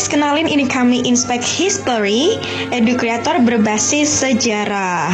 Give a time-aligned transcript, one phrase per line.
[0.00, 2.40] guys, kenalin ini kami Inspect History,
[2.72, 5.12] edu kreator berbasis sejarah.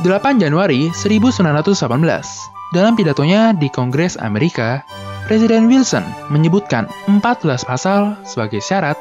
[0.00, 1.76] 8 Januari 1918,
[2.72, 4.80] dalam pidatonya di Kongres Amerika,
[5.28, 6.00] Presiden Wilson
[6.32, 8.96] menyebutkan 14 pasal sebagai syarat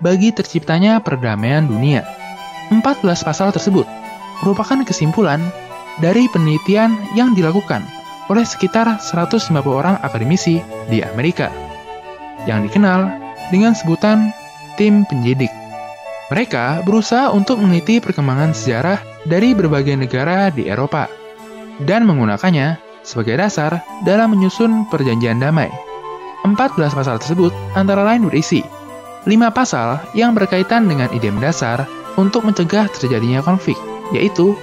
[0.00, 2.08] bagi terciptanya perdamaian dunia.
[2.72, 3.84] 14 pasal tersebut
[4.40, 5.44] merupakan kesimpulan
[6.00, 7.84] dari penelitian yang dilakukan
[8.32, 11.67] oleh sekitar 150 orang akademisi di Amerika
[12.46, 13.10] yang dikenal
[13.50, 14.30] dengan sebutan
[14.76, 15.50] tim penyidik.
[16.28, 21.08] Mereka berusaha untuk meneliti perkembangan sejarah dari berbagai negara di Eropa
[21.80, 25.72] dan menggunakannya sebagai dasar dalam menyusun perjanjian damai.
[26.44, 28.60] 14 pasal tersebut antara lain berisi
[29.24, 31.88] 5 pasal yang berkaitan dengan ide mendasar
[32.20, 33.76] untuk mencegah terjadinya konflik,
[34.12, 34.54] yaitu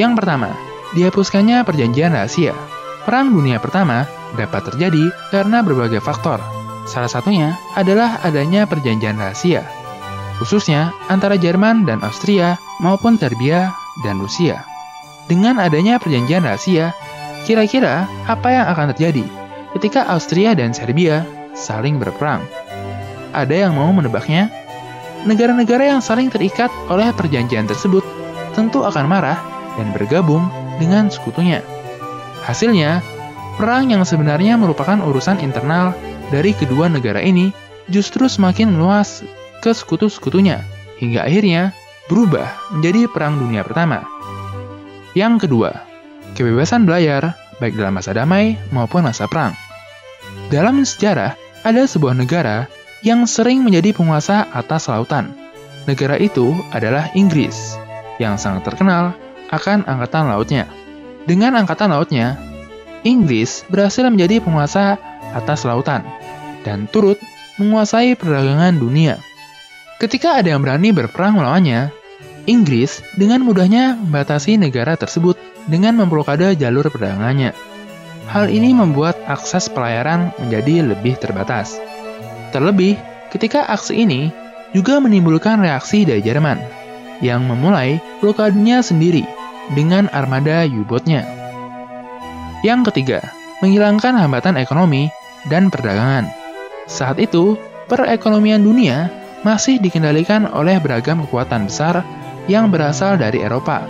[0.00, 0.56] yang pertama,
[0.96, 2.56] dihapuskannya perjanjian rahasia.
[3.04, 4.08] Perang Dunia Pertama
[4.38, 6.40] dapat terjadi karena berbagai faktor.
[6.82, 9.62] Salah satunya adalah adanya perjanjian rahasia,
[10.42, 13.70] khususnya antara Jerman dan Austria maupun Serbia
[14.02, 14.66] dan Rusia.
[15.30, 16.90] Dengan adanya perjanjian rahasia,
[17.46, 19.24] kira-kira apa yang akan terjadi
[19.78, 21.22] ketika Austria dan Serbia
[21.54, 22.42] saling berperang?
[23.32, 24.50] Ada yang mau menebaknya?
[25.22, 28.02] Negara-negara yang saling terikat oleh perjanjian tersebut
[28.58, 29.38] tentu akan marah
[29.78, 30.50] dan bergabung
[30.82, 31.62] dengan sekutunya.
[32.42, 33.00] Hasilnya,
[33.54, 35.94] perang yang sebenarnya merupakan urusan internal
[36.32, 37.52] dari kedua negara ini
[37.92, 39.20] justru semakin meluas
[39.60, 40.64] ke sekutu-sekutunya,
[40.96, 41.76] hingga akhirnya
[42.08, 44.00] berubah menjadi Perang Dunia Pertama.
[45.12, 45.70] Yang kedua,
[46.32, 49.52] kebebasan belayar baik dalam masa damai maupun masa perang.
[50.48, 52.66] Dalam sejarah, ada sebuah negara
[53.04, 55.36] yang sering menjadi penguasa atas lautan.
[55.84, 57.76] Negara itu adalah Inggris,
[58.16, 59.12] yang sangat terkenal
[59.52, 60.64] akan angkatan lautnya.
[61.28, 62.40] Dengan angkatan lautnya,
[63.04, 64.96] Inggris berhasil menjadi penguasa
[65.34, 66.02] atas lautan
[66.62, 67.18] dan turut
[67.60, 69.20] menguasai perdagangan dunia.
[70.02, 71.94] Ketika ada yang berani berperang melawannya,
[72.50, 75.38] Inggris dengan mudahnya membatasi negara tersebut
[75.70, 77.54] dengan memblokade jalur perdagangannya.
[78.26, 81.78] Hal ini membuat akses pelayaran menjadi lebih terbatas.
[82.50, 82.98] Terlebih,
[83.30, 84.34] ketika aksi ini
[84.74, 86.58] juga menimbulkan reaksi dari Jerman,
[87.22, 89.22] yang memulai blokadenya sendiri
[89.78, 91.22] dengan armada U-boatnya.
[92.66, 93.22] Yang ketiga,
[93.62, 95.14] menghilangkan hambatan ekonomi
[95.46, 96.41] dan perdagangan.
[96.92, 97.56] Saat itu,
[97.88, 99.08] perekonomian dunia
[99.40, 102.04] masih dikendalikan oleh beragam kekuatan besar
[102.44, 103.88] yang berasal dari Eropa.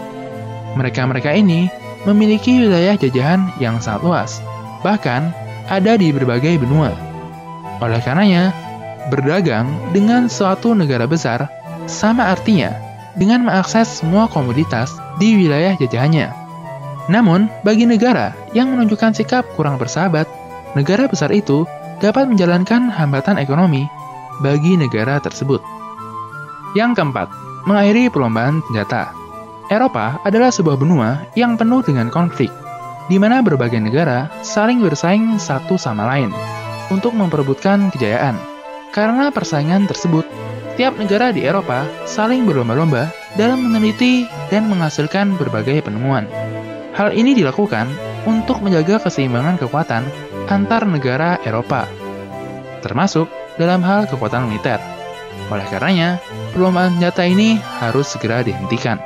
[0.78, 1.66] Mereka-mereka ini
[2.06, 4.30] memiliki wilayah jajahan yang sangat luas,
[4.86, 5.34] bahkan
[5.66, 6.94] ada di berbagai benua.
[7.82, 8.54] Oleh karenanya,
[9.10, 11.50] berdagang dengan suatu negara besar
[11.90, 12.70] sama artinya
[13.18, 16.30] dengan mengakses semua komoditas di wilayah jajahannya.
[17.10, 20.24] Namun, bagi negara yang menunjukkan sikap kurang bersahabat,
[20.78, 21.66] negara besar itu
[22.02, 23.86] dapat menjalankan hambatan ekonomi
[24.42, 25.62] bagi negara tersebut.
[26.74, 27.30] Yang keempat,
[27.64, 29.14] mengakhiri perlombaan senjata.
[29.70, 32.50] Eropa adalah sebuah benua yang penuh dengan konflik,
[33.06, 36.34] di mana berbagai negara saling bersaing satu sama lain
[36.90, 38.36] untuk memperebutkan kejayaan.
[38.92, 40.26] Karena persaingan tersebut,
[40.76, 43.08] tiap negara di Eropa saling berlomba-lomba
[43.38, 46.28] dalam meneliti dan menghasilkan berbagai penemuan.
[46.92, 47.88] Hal ini dilakukan
[48.28, 50.04] untuk menjaga keseimbangan kekuatan
[50.52, 51.88] antar negara Eropa,
[52.84, 53.26] termasuk
[53.56, 54.76] dalam hal kekuatan militer.
[55.48, 56.20] Oleh karenanya,
[56.52, 59.00] perlombaan senjata ini harus segera dihentikan.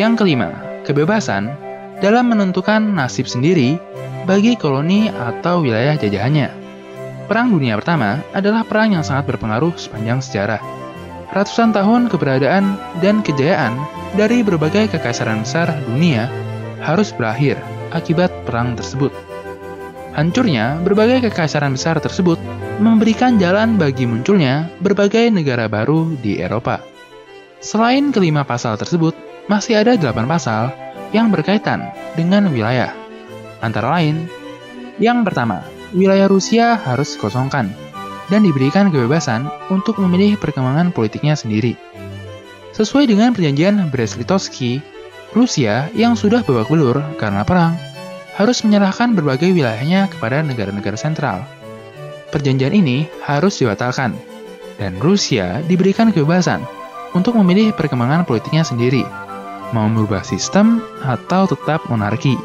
[0.00, 0.56] Yang kelima,
[0.88, 1.52] kebebasan
[2.00, 3.76] dalam menentukan nasib sendiri
[4.24, 6.48] bagi koloni atau wilayah jajahannya.
[7.28, 10.86] Perang Dunia Pertama adalah perang yang sangat berpengaruh sepanjang sejarah
[11.36, 13.76] ratusan tahun keberadaan dan kejayaan
[14.14, 16.32] dari berbagai kekaisaran besar dunia
[16.80, 17.58] harus berakhir
[17.92, 19.10] akibat perang tersebut.
[20.16, 22.40] Hancurnya berbagai kekaisaran besar tersebut
[22.80, 26.80] memberikan jalan bagi munculnya berbagai negara baru di Eropa.
[27.60, 29.12] Selain kelima pasal tersebut,
[29.44, 30.72] masih ada delapan pasal
[31.12, 32.96] yang berkaitan dengan wilayah.
[33.60, 34.24] Antara lain,
[34.96, 35.60] yang pertama,
[35.92, 37.68] wilayah Rusia harus kosongkan
[38.32, 41.76] dan diberikan kebebasan untuk memilih perkembangan politiknya sendiri.
[42.72, 44.80] Sesuai dengan perjanjian Brest-Litovsk,
[45.36, 47.76] Rusia yang sudah babak belur karena perang
[48.36, 51.42] harus menyerahkan berbagai wilayahnya kepada negara-negara sentral.
[52.28, 54.12] Perjanjian ini harus dibatalkan,
[54.76, 56.60] dan Rusia diberikan kebebasan
[57.16, 59.02] untuk memilih perkembangan politiknya sendiri,
[59.72, 62.36] mau merubah sistem atau tetap monarki.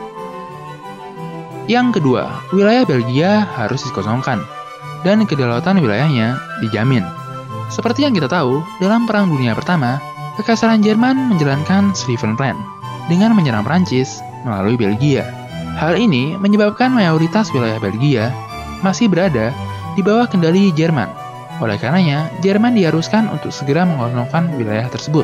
[1.68, 4.42] Yang kedua, wilayah Belgia harus dikosongkan
[5.04, 7.04] dan kedaulatan wilayahnya dijamin.
[7.72, 10.00] Seperti yang kita tahu, dalam Perang Dunia Pertama,
[10.40, 12.56] Kekaisaran Jerman menjalankan Sleven Plan
[13.12, 15.41] dengan menyerang Prancis melalui Belgia.
[15.80, 18.32] Hal ini menyebabkan mayoritas wilayah Belgia
[18.82, 19.54] masih berada
[19.96, 21.08] di bawah kendali Jerman.
[21.62, 25.24] Oleh karenanya, Jerman diharuskan untuk segera mengosongkan wilayah tersebut.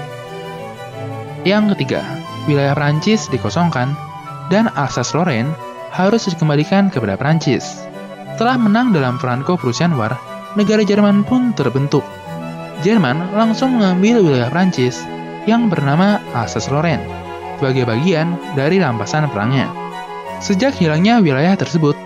[1.41, 2.05] Yang ketiga,
[2.45, 3.97] wilayah Prancis dikosongkan
[4.53, 5.49] dan Alsace-Lorraine
[5.89, 7.83] harus dikembalikan kepada Prancis.
[8.37, 10.13] Setelah menang dalam Franco-Prussian War,
[10.53, 12.05] negara Jerman pun terbentuk.
[12.85, 15.01] Jerman langsung mengambil wilayah Prancis
[15.49, 17.01] yang bernama Alsace-Lorraine
[17.57, 19.86] sebagai bagian dari rampasan perangnya.
[20.37, 21.97] Sejak hilangnya wilayah tersebut,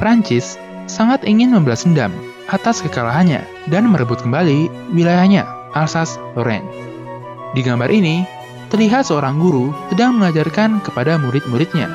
[0.00, 0.56] Prancis
[0.88, 2.12] sangat ingin membalas dendam
[2.48, 5.44] atas kekalahannya dan merebut kembali wilayahnya,
[5.76, 6.64] Alsace-Lorraine.
[7.52, 8.24] Di gambar ini,
[8.72, 11.92] terlihat seorang guru sedang mengajarkan kepada murid-muridnya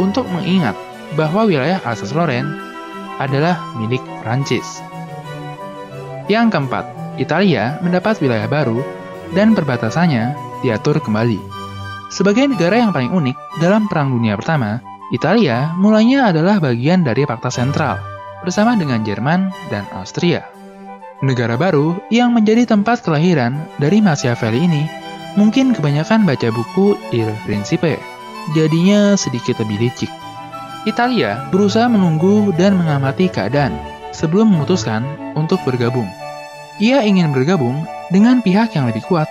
[0.00, 0.74] untuk mengingat
[1.14, 2.48] bahwa wilayah Alsace-Lorraine
[3.20, 4.80] adalah milik Prancis.
[6.26, 6.84] Yang keempat,
[7.20, 8.80] Italia mendapat wilayah baru
[9.36, 11.38] dan perbatasannya diatur kembali.
[12.08, 17.46] Sebagai negara yang paling unik dalam Perang Dunia Pertama, Italia mulanya adalah bagian dari Fakta
[17.46, 18.02] Sentral
[18.42, 20.42] bersama dengan Jerman dan Austria.
[21.22, 24.82] Negara baru yang menjadi tempat kelahiran dari Machiavelli ini
[25.38, 28.02] mungkin kebanyakan baca buku Il Principe,
[28.58, 30.10] jadinya sedikit lebih licik.
[30.90, 33.78] Italia berusaha menunggu dan mengamati keadaan
[34.10, 35.06] sebelum memutuskan
[35.38, 36.10] untuk bergabung.
[36.82, 39.30] Ia ingin bergabung dengan pihak yang lebih kuat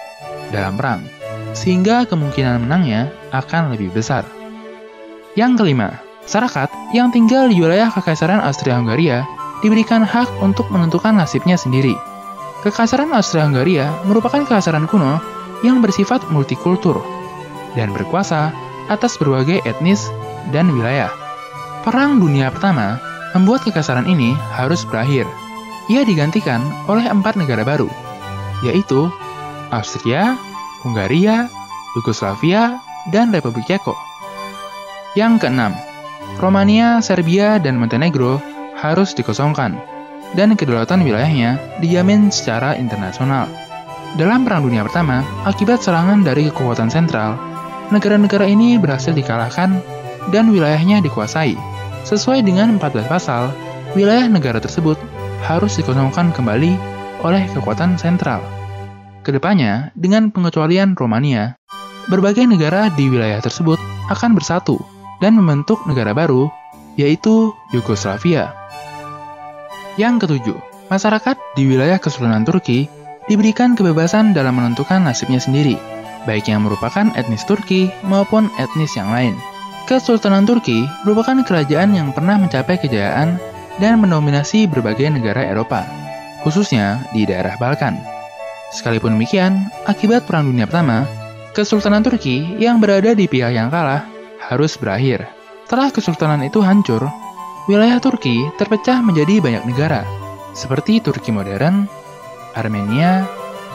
[0.55, 1.03] dalam perang,
[1.51, 4.34] sehingga kemungkinan menangnya akan lebih besar.
[5.35, 9.27] Yang kelima, masyarakat yang tinggal di wilayah Kekaisaran Austria-Hungaria
[9.59, 11.91] diberikan hak untuk menentukan nasibnya sendiri.
[12.63, 15.19] Kekaisaran Austria-Hungaria merupakan kekaisaran kuno
[15.61, 17.03] yang bersifat multikultur
[17.75, 18.55] dan berkuasa
[18.87, 20.07] atas berbagai etnis
[20.55, 21.11] dan wilayah.
[21.83, 22.97] Perang Dunia Pertama
[23.35, 25.27] membuat kekaisaran ini harus berakhir.
[25.91, 27.91] Ia digantikan oleh empat negara baru,
[28.65, 29.11] yaitu
[29.69, 30.39] Austria,
[30.81, 31.51] Hungaria,
[31.93, 32.79] Yugoslavia,
[33.13, 33.93] dan Republik Ceko.
[35.15, 35.71] Yang keenam,
[36.43, 38.43] Romania, Serbia, dan Montenegro
[38.75, 39.79] harus dikosongkan,
[40.35, 43.47] dan kedaulatan wilayahnya dijamin secara internasional.
[44.19, 47.39] Dalam Perang Dunia Pertama, akibat serangan dari kekuatan sentral,
[47.95, 49.79] negara-negara ini berhasil dikalahkan
[50.35, 51.55] dan wilayahnya dikuasai.
[52.03, 53.55] Sesuai dengan 14 pasal,
[53.95, 54.99] wilayah negara tersebut
[55.47, 56.75] harus dikosongkan kembali
[57.23, 58.43] oleh kekuatan sentral.
[59.23, 61.55] Ke depannya, dengan pengecualian Romania,
[62.11, 63.79] berbagai negara di wilayah tersebut
[64.11, 66.49] akan bersatu dan membentuk negara baru,
[66.95, 68.51] yaitu Yugoslavia.
[69.95, 70.57] Yang ketujuh,
[70.91, 72.91] masyarakat di wilayah Kesultanan Turki
[73.31, 75.79] diberikan kebebasan dalam menentukan nasibnya sendiri,
[76.27, 79.35] baik yang merupakan etnis Turki maupun etnis yang lain.
[79.85, 83.37] Kesultanan Turki merupakan kerajaan yang pernah mencapai kejayaan
[83.77, 85.85] dan mendominasi berbagai negara Eropa,
[86.41, 87.99] khususnya di daerah Balkan.
[88.73, 91.05] Sekalipun demikian, akibat Perang Dunia Pertama,
[91.55, 94.14] Kesultanan Turki yang berada di pihak yang kalah
[94.49, 95.25] harus berakhir.
[95.65, 97.09] Setelah kesultanan itu hancur,
[97.65, 100.05] wilayah Turki terpecah menjadi banyak negara,
[100.53, 101.89] seperti Turki modern,
[102.53, 103.25] Armenia,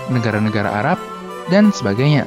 [0.08, 0.99] negara-negara Arab,
[1.50, 2.25] dan sebagainya.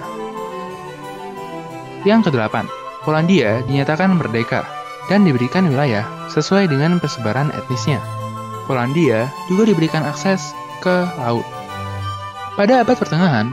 [2.03, 2.67] Yang kedelapan,
[3.07, 4.67] Polandia dinyatakan merdeka
[5.07, 8.03] dan diberikan wilayah sesuai dengan persebaran etnisnya.
[8.67, 10.51] Polandia juga diberikan akses
[10.83, 11.47] ke laut.
[12.59, 13.47] Pada abad pertengahan,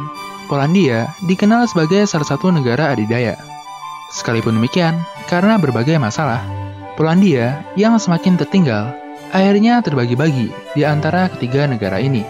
[0.50, 3.49] Polandia dikenal sebagai salah satu negara adidaya
[4.10, 4.98] Sekalipun demikian,
[5.30, 6.42] karena berbagai masalah,
[6.98, 8.90] Polandia yang semakin tertinggal
[9.30, 12.26] akhirnya terbagi-bagi di antara ketiga negara ini.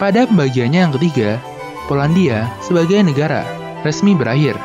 [0.00, 1.36] Pada pembagiannya yang ketiga,
[1.84, 3.44] Polandia sebagai negara
[3.84, 4.56] resmi berakhir,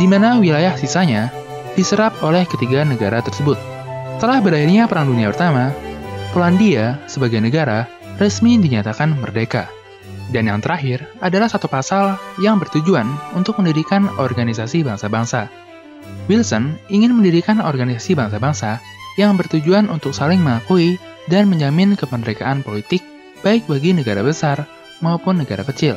[0.00, 1.28] di mana wilayah sisanya
[1.76, 3.60] diserap oleh ketiga negara tersebut.
[4.16, 5.76] Setelah berakhirnya Perang Dunia Pertama,
[6.32, 7.84] Polandia sebagai negara
[8.16, 9.68] resmi dinyatakan merdeka.
[10.32, 13.06] Dan yang terakhir adalah satu pasal yang bertujuan
[13.36, 15.65] untuk mendirikan organisasi bangsa-bangsa
[16.26, 18.82] Wilson ingin mendirikan organisasi bangsa-bangsa
[19.16, 23.02] yang bertujuan untuk saling mengakui dan menjamin kemerdekaan politik
[23.40, 24.66] baik bagi negara besar
[25.00, 25.96] maupun negara kecil.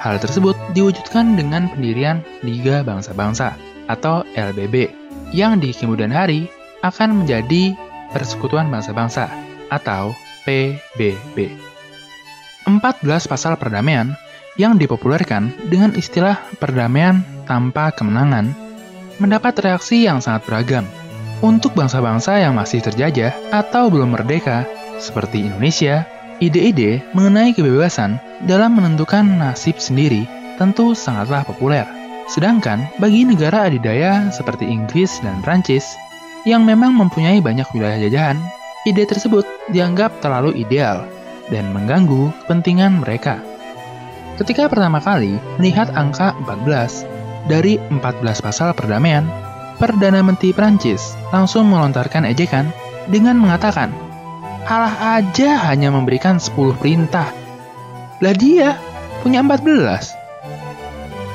[0.00, 3.56] Hal tersebut diwujudkan dengan pendirian Liga Bangsa-Bangsa
[3.88, 4.92] atau LBB
[5.32, 6.46] yang di kemudian hari
[6.84, 7.72] akan menjadi
[8.12, 9.26] Persekutuan Bangsa-Bangsa
[9.72, 10.12] atau
[10.44, 11.56] PBB.
[12.68, 12.80] 14
[13.26, 14.12] pasal perdamaian
[14.60, 18.63] yang dipopulerkan dengan istilah perdamaian tanpa kemenangan
[19.18, 20.86] mendapat reaksi yang sangat beragam.
[21.44, 24.64] Untuk bangsa-bangsa yang masih terjajah atau belum merdeka,
[24.96, 26.08] seperti Indonesia,
[26.40, 28.16] ide-ide mengenai kebebasan
[28.48, 30.24] dalam menentukan nasib sendiri
[30.56, 31.84] tentu sangatlah populer.
[32.30, 35.84] Sedangkan bagi negara adidaya seperti Inggris dan Prancis,
[36.48, 38.38] yang memang mempunyai banyak wilayah jajahan,
[38.88, 41.04] ide tersebut dianggap terlalu ideal
[41.52, 43.40] dan mengganggu kepentingan mereka.
[44.40, 47.13] Ketika pertama kali melihat angka 14
[47.46, 49.26] dari 14 pasal perdamaian,
[49.74, 52.70] Perdana Menteri Prancis langsung melontarkan ejekan
[53.10, 53.90] dengan mengatakan,
[54.64, 57.28] Allah aja hanya memberikan 10 perintah.
[58.22, 58.78] Lah dia
[59.20, 60.14] punya 14.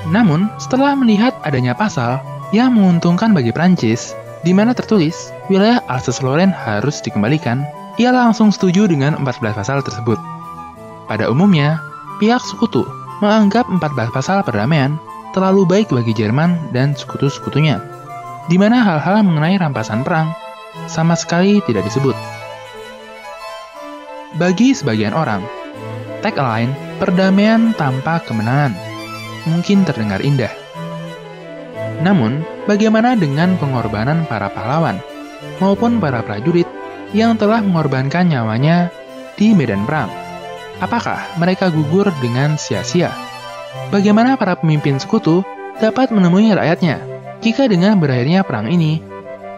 [0.09, 7.03] Namun, setelah melihat adanya pasal yang menguntungkan bagi Prancis, di mana tertulis wilayah Alsace-Lorraine harus
[7.03, 7.67] dikembalikan,
[7.99, 10.17] ia langsung setuju dengan 14 pasal tersebut.
[11.05, 11.77] Pada umumnya,
[12.17, 12.87] pihak sekutu
[13.19, 14.95] menganggap 14 pasal perdamaian
[15.31, 17.81] terlalu baik bagi Jerman dan sekutu-sekutunya,
[18.49, 20.33] di mana hal-hal mengenai rampasan perang
[20.89, 22.17] sama sekali tidak disebut.
[24.37, 25.41] Bagi sebagian orang,
[26.21, 28.77] tagline perdamaian tanpa kemenangan
[29.49, 30.51] mungkin terdengar indah.
[31.99, 35.01] Namun, bagaimana dengan pengorbanan para pahlawan
[35.59, 36.67] maupun para prajurit
[37.11, 38.93] yang telah mengorbankan nyawanya
[39.35, 40.11] di medan perang?
[40.79, 43.28] Apakah mereka gugur dengan sia-sia?
[43.93, 45.45] Bagaimana para pemimpin sekutu
[45.77, 48.99] dapat menemui rakyatnya jika dengan berakhirnya perang ini,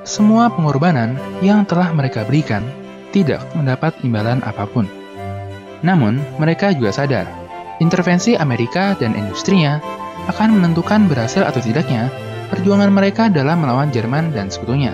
[0.05, 2.61] semua pengorbanan yang telah mereka berikan
[3.09, 4.85] tidak mendapat imbalan apa pun.
[5.81, 7.25] Namun, mereka juga sadar,
[7.81, 9.81] intervensi Amerika dan industrinya
[10.29, 12.13] akan menentukan berhasil atau tidaknya
[12.53, 14.93] perjuangan mereka dalam melawan Jerman dan sekutunya.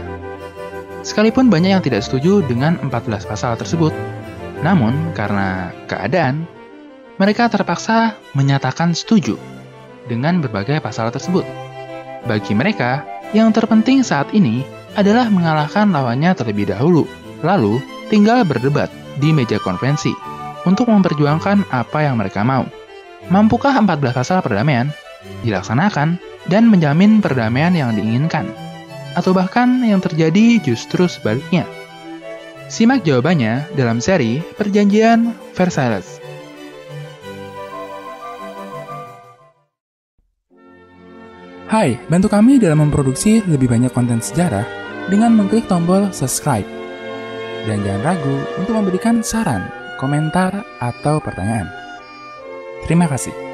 [1.04, 3.92] Sekalipun banyak yang tidak setuju dengan 14 pasal tersebut,
[4.64, 6.48] namun karena keadaan,
[7.18, 9.38] mereka terpaksa menyatakan setuju
[10.06, 11.44] dengan berbagai pasal tersebut.
[12.26, 13.04] Bagi mereka,
[13.36, 14.64] yang terpenting saat ini
[14.96, 17.06] adalah mengalahkan lawannya terlebih dahulu,
[17.44, 20.14] lalu tinggal berdebat di meja konvensi
[20.64, 22.66] untuk memperjuangkan apa yang mereka mau.
[23.28, 24.88] Mampukah 14 pasal perdamaian
[25.44, 26.16] dilaksanakan
[26.48, 28.48] dan menjamin perdamaian yang diinginkan?
[29.18, 31.66] Atau bahkan yang terjadi justru sebaliknya?
[32.68, 36.27] Simak jawabannya dalam seri Perjanjian Versailles.
[41.68, 44.64] Hai, bantu kami dalam memproduksi lebih banyak konten sejarah
[45.12, 46.64] dengan mengklik tombol subscribe
[47.68, 49.68] dan jangan ragu untuk memberikan saran,
[50.00, 51.68] komentar, atau pertanyaan.
[52.88, 53.47] Terima kasih.